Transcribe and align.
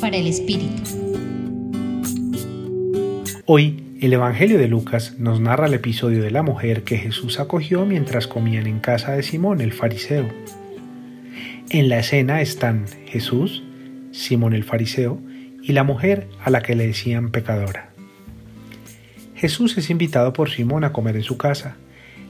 Para 0.00 0.16
el 0.16 0.26
Espíritu. 0.26 0.82
Hoy, 3.46 3.84
el 4.00 4.12
Evangelio 4.12 4.58
de 4.58 4.66
Lucas 4.66 5.14
nos 5.20 5.38
narra 5.38 5.68
el 5.68 5.74
episodio 5.74 6.24
de 6.24 6.32
la 6.32 6.42
mujer 6.42 6.82
que 6.82 6.98
Jesús 6.98 7.38
acogió 7.38 7.86
mientras 7.86 8.26
comían 8.26 8.66
en 8.66 8.80
casa 8.80 9.12
de 9.12 9.22
Simón 9.22 9.60
el 9.60 9.72
fariseo. 9.72 10.28
En 11.70 11.88
la 11.88 12.00
escena 12.00 12.40
están 12.40 12.86
Jesús, 13.06 13.62
Simón 14.10 14.54
el 14.54 14.64
fariseo 14.64 15.20
y 15.62 15.72
la 15.72 15.84
mujer 15.84 16.26
a 16.42 16.50
la 16.50 16.60
que 16.60 16.74
le 16.74 16.88
decían 16.88 17.30
pecadora. 17.30 17.90
Jesús 19.36 19.78
es 19.78 19.88
invitado 19.88 20.32
por 20.32 20.50
Simón 20.50 20.82
a 20.82 20.92
comer 20.92 21.14
en 21.14 21.22
su 21.22 21.36
casa. 21.36 21.76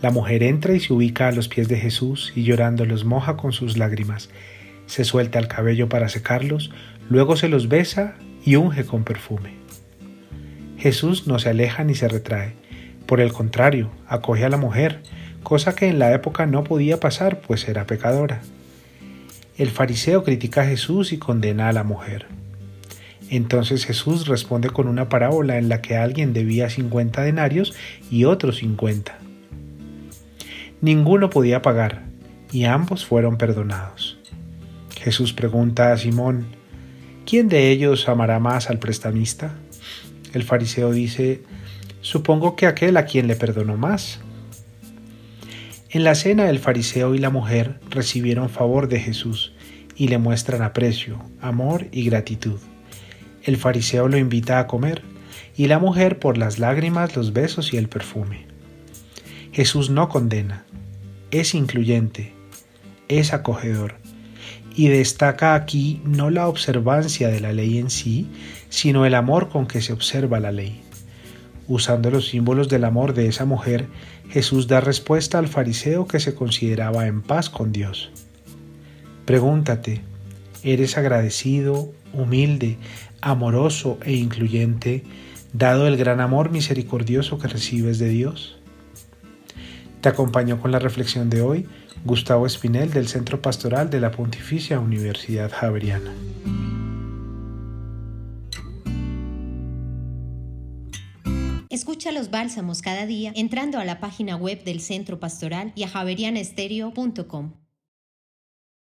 La 0.00 0.12
mujer 0.12 0.44
entra 0.44 0.72
y 0.72 0.78
se 0.78 0.92
ubica 0.92 1.26
a 1.26 1.32
los 1.32 1.48
pies 1.48 1.66
de 1.66 1.78
Jesús 1.78 2.32
y 2.36 2.44
llorando 2.44 2.84
los 2.84 3.04
moja 3.04 3.36
con 3.36 3.52
sus 3.52 3.76
lágrimas. 3.76 4.30
Se 4.86 5.04
suelta 5.04 5.38
el 5.38 5.48
cabello 5.48 5.88
para 5.88 6.08
secarlos, 6.08 6.70
luego 7.08 7.36
se 7.36 7.48
los 7.48 7.68
besa 7.68 8.14
y 8.44 8.56
unge 8.56 8.84
con 8.84 9.04
perfume. 9.04 9.54
Jesús 10.78 11.26
no 11.26 11.38
se 11.38 11.50
aleja 11.50 11.84
ni 11.84 11.94
se 11.94 12.08
retrae. 12.08 12.54
Por 13.06 13.20
el 13.20 13.32
contrario, 13.32 13.90
acoge 14.06 14.44
a 14.44 14.48
la 14.48 14.56
mujer, 14.56 15.02
cosa 15.42 15.74
que 15.74 15.88
en 15.88 15.98
la 15.98 16.12
época 16.12 16.46
no 16.46 16.64
podía 16.64 17.00
pasar, 17.00 17.40
pues 17.40 17.68
era 17.68 17.86
pecadora. 17.86 18.42
El 19.56 19.70
fariseo 19.70 20.22
critica 20.22 20.62
a 20.62 20.66
Jesús 20.66 21.12
y 21.12 21.18
condena 21.18 21.68
a 21.68 21.72
la 21.72 21.82
mujer. 21.82 22.26
Entonces 23.30 23.84
Jesús 23.84 24.26
responde 24.26 24.70
con 24.70 24.88
una 24.88 25.08
parábola 25.08 25.58
en 25.58 25.68
la 25.68 25.82
que 25.82 25.96
alguien 25.96 26.32
debía 26.32 26.70
50 26.70 27.22
denarios 27.22 27.74
y 28.10 28.24
otro 28.24 28.52
50. 28.52 29.18
Ninguno 30.80 31.28
podía 31.28 31.60
pagar, 31.60 32.04
y 32.52 32.64
ambos 32.64 33.04
fueron 33.04 33.36
perdonados. 33.36 34.18
Jesús 35.00 35.32
pregunta 35.32 35.92
a 35.92 35.96
Simón, 35.96 36.46
¿quién 37.28 37.50
de 37.50 37.70
ellos 37.70 38.08
amará 38.08 38.38
más 38.38 38.70
al 38.70 38.78
prestamista? 38.78 39.52
El 40.32 40.44
fariseo 40.44 40.92
dice, 40.92 41.42
supongo 42.00 42.56
que 42.56 42.66
aquel 42.66 42.96
a 42.96 43.04
quien 43.04 43.26
le 43.26 43.36
perdonó 43.36 43.76
más. 43.76 44.20
En 45.90 46.04
la 46.04 46.14
cena 46.14 46.48
el 46.48 46.58
fariseo 46.58 47.14
y 47.14 47.18
la 47.18 47.28
mujer 47.28 47.80
recibieron 47.90 48.48
favor 48.48 48.88
de 48.88 49.00
Jesús 49.00 49.52
y 49.94 50.08
le 50.08 50.16
muestran 50.16 50.62
aprecio, 50.62 51.22
amor 51.42 51.88
y 51.92 52.06
gratitud. 52.06 52.60
El 53.42 53.58
fariseo 53.58 54.08
lo 54.08 54.16
invita 54.16 54.58
a 54.58 54.66
comer 54.66 55.02
y 55.54 55.66
la 55.66 55.78
mujer 55.78 56.18
por 56.18 56.38
las 56.38 56.58
lágrimas, 56.58 57.14
los 57.14 57.34
besos 57.34 57.74
y 57.74 57.76
el 57.76 57.90
perfume. 57.90 58.46
Jesús 59.52 59.90
no 59.90 60.08
condena, 60.08 60.64
es 61.30 61.54
incluyente, 61.54 62.32
es 63.08 63.34
acogedor 63.34 63.96
y 64.78 64.86
destaca 64.86 65.56
aquí 65.56 66.00
no 66.04 66.30
la 66.30 66.46
observancia 66.46 67.26
de 67.26 67.40
la 67.40 67.52
ley 67.52 67.78
en 67.78 67.90
sí, 67.90 68.28
sino 68.68 69.06
el 69.06 69.16
amor 69.16 69.48
con 69.48 69.66
que 69.66 69.82
se 69.82 69.92
observa 69.92 70.38
la 70.38 70.52
ley. 70.52 70.82
Usando 71.66 72.12
los 72.12 72.28
símbolos 72.28 72.68
del 72.68 72.84
amor 72.84 73.12
de 73.12 73.26
esa 73.26 73.44
mujer, 73.44 73.88
Jesús 74.30 74.68
da 74.68 74.80
respuesta 74.80 75.40
al 75.40 75.48
fariseo 75.48 76.06
que 76.06 76.20
se 76.20 76.36
consideraba 76.36 77.08
en 77.08 77.22
paz 77.22 77.50
con 77.50 77.72
Dios. 77.72 78.12
Pregúntate, 79.24 80.02
¿eres 80.62 80.96
agradecido, 80.96 81.90
humilde, 82.12 82.78
amoroso 83.20 83.98
e 84.04 84.12
incluyente, 84.12 85.02
dado 85.52 85.88
el 85.88 85.96
gran 85.96 86.20
amor 86.20 86.52
misericordioso 86.52 87.40
que 87.40 87.48
recibes 87.48 87.98
de 87.98 88.10
Dios? 88.10 88.60
Te 90.02 90.08
acompañó 90.08 90.60
con 90.60 90.70
la 90.70 90.78
reflexión 90.78 91.30
de 91.30 91.42
hoy 91.42 91.66
Gustavo 92.04 92.46
Espinel 92.46 92.90
del 92.92 93.08
Centro 93.08 93.42
Pastoral 93.42 93.90
de 93.90 94.00
la 94.00 94.10
Pontificia 94.10 94.80
Universidad 94.80 95.50
Javeriana. 95.50 96.14
Escucha 101.68 102.12
los 102.12 102.30
bálsamos 102.30 102.82
cada 102.82 103.06
día 103.06 103.32
entrando 103.34 103.78
a 103.78 103.84
la 103.84 104.00
página 104.00 104.36
web 104.36 104.64
del 104.64 104.80
Centro 104.80 105.20
Pastoral 105.20 105.72
y 105.74 105.82
a 105.82 105.88
javerianestereo.com. 105.88 107.52